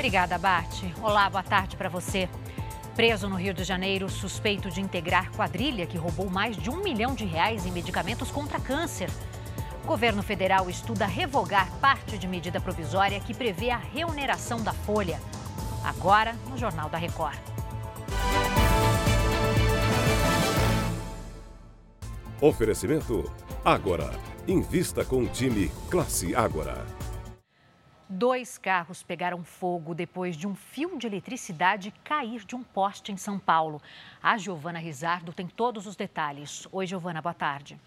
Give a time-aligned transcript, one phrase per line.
[0.00, 0.94] Obrigada, Bate.
[1.02, 2.26] Olá, boa tarde para você.
[2.96, 7.14] Preso no Rio de Janeiro, suspeito de integrar quadrilha que roubou mais de um milhão
[7.14, 9.10] de reais em medicamentos contra câncer.
[9.84, 15.20] O governo federal estuda revogar parte de medida provisória que prevê a reoneração da folha.
[15.84, 17.38] Agora, no Jornal da Record.
[22.40, 23.30] Oferecimento
[23.62, 24.18] Agora.
[24.48, 26.99] Invista com o time Classe Agora.
[28.12, 33.16] Dois carros pegaram fogo depois de um fio de eletricidade cair de um poste em
[33.16, 33.80] São Paulo.
[34.20, 36.66] A Giovana Rizardo tem todos os detalhes.
[36.72, 37.78] Oi, Giovana, boa tarde.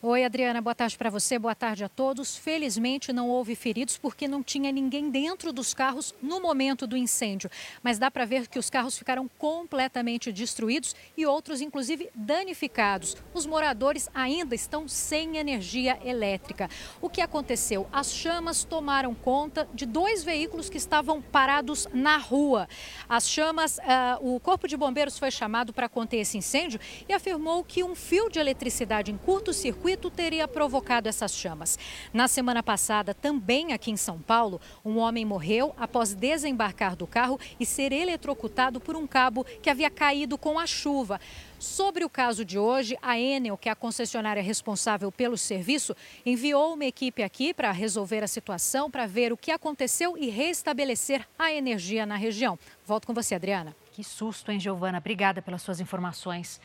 [0.00, 2.36] Oi, Adriana, boa tarde para você, boa tarde a todos.
[2.36, 7.50] Felizmente não houve feridos porque não tinha ninguém dentro dos carros no momento do incêndio.
[7.82, 13.16] Mas dá para ver que os carros ficaram completamente destruídos e outros, inclusive, danificados.
[13.34, 16.70] Os moradores ainda estão sem energia elétrica.
[17.00, 17.88] O que aconteceu?
[17.92, 22.68] As chamas tomaram conta de dois veículos que estavam parados na rua.
[23.08, 27.64] As chamas, uh, o Corpo de Bombeiros foi chamado para conter esse incêndio e afirmou
[27.64, 31.78] que um fio de eletricidade em curto-circuito circuito teria provocado essas chamas.
[32.12, 37.38] Na semana passada, também aqui em São Paulo, um homem morreu após desembarcar do carro
[37.58, 41.20] e ser eletrocutado por um cabo que havia caído com a chuva.
[41.58, 45.94] Sobre o caso de hoje, a Enel, que é a concessionária responsável pelo serviço,
[46.24, 51.26] enviou uma equipe aqui para resolver a situação, para ver o que aconteceu e restabelecer
[51.38, 52.56] a energia na região.
[52.86, 53.74] Volto com você, Adriana.
[53.90, 54.98] Que susto, hein, Giovana?
[54.98, 56.60] Obrigada pelas suas informações.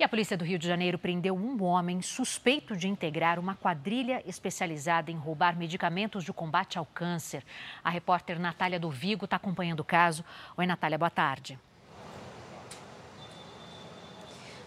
[0.00, 4.22] E a polícia do Rio de Janeiro prendeu um homem suspeito de integrar uma quadrilha
[4.26, 7.44] especializada em roubar medicamentos de combate ao câncer.
[7.84, 10.24] A repórter Natália do Vigo está acompanhando o caso.
[10.56, 11.58] Oi, Natália, boa tarde.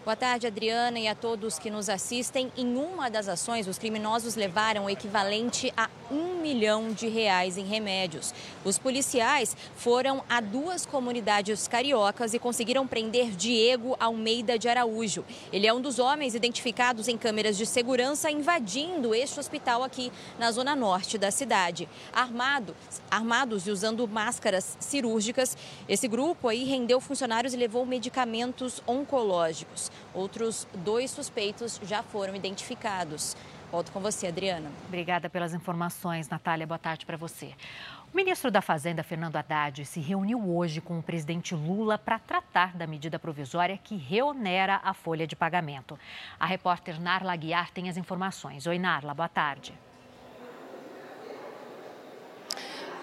[0.04, 2.52] Boa tarde, Adriana, e a todos que nos assistem.
[2.58, 7.64] Em uma das ações, os criminosos levaram o equivalente a um milhão de reais em
[7.64, 8.34] remédios.
[8.62, 15.24] Os policiais foram a duas comunidades cariocas e conseguiram prender Diego Almeida de Araújo.
[15.50, 20.52] Ele é um dos homens identificados em câmeras de segurança invadindo este hospital aqui na
[20.52, 21.88] zona norte da cidade.
[22.12, 22.76] Armado,
[23.10, 25.56] armados e usando máscaras cirúrgicas,
[25.88, 29.93] esse grupo aí rendeu funcionários e levou medicamentos oncológicos.
[30.12, 33.36] Outros dois suspeitos já foram identificados.
[33.70, 34.70] Volto com você, Adriana.
[34.86, 36.66] Obrigada pelas informações, Natália.
[36.66, 37.54] Boa tarde para você.
[38.12, 42.76] O ministro da Fazenda, Fernando Haddad, se reuniu hoje com o presidente Lula para tratar
[42.76, 45.98] da medida provisória que reonera a folha de pagamento.
[46.38, 48.68] A repórter Narla Guiar tem as informações.
[48.68, 49.74] Oi, Narla, boa tarde.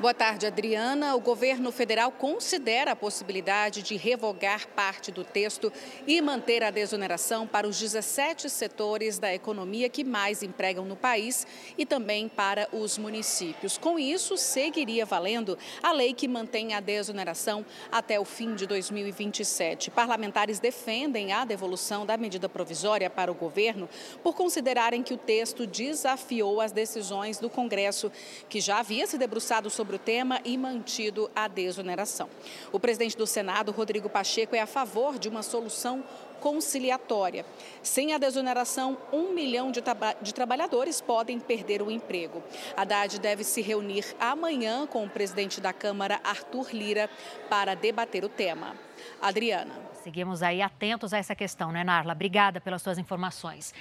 [0.02, 1.16] Boa tarde, Adriana.
[1.16, 5.72] O governo federal considera a possibilidade de revogar parte do texto
[6.08, 11.46] e manter a desoneração para os 17 setores da economia que mais empregam no país
[11.78, 13.78] e também para os municípios.
[13.78, 19.92] Com isso, seguiria valendo a lei que mantém a desoneração até o fim de 2027.
[19.92, 23.88] Parlamentares defendem a devolução da medida provisória para o governo
[24.24, 28.12] por considerarem que o texto desafiou as decisões do Congresso,
[28.50, 32.30] que já havia se debruçado sobre sobre o tema e mantido a desoneração.
[32.72, 36.04] O presidente do Senado, Rodrigo Pacheco, é a favor de uma solução
[36.40, 37.46] conciliatória.
[37.84, 39.82] Sem a desoneração, um milhão de,
[40.22, 42.42] de, trabalhadores podem perder o emprego.
[42.76, 47.10] Haddad deve se reunir amanhã com o presidente da Câmara, Arthur Lira,
[47.50, 48.76] para debater o tema.
[49.22, 49.74] Adriana.
[50.04, 52.14] Seguimos aí atentos a essa questão, né, Narla?
[52.14, 53.74] Obrigada pelas suas informações.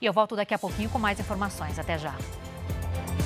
[0.00, 1.78] E eu volto daqui a pouquinho com mais informações.
[1.78, 2.14] Até já.